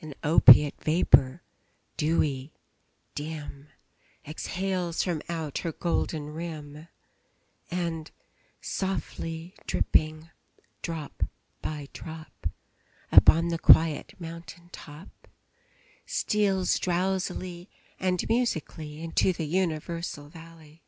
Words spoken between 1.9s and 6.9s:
dewy, dim, Exhales from out her golden rim,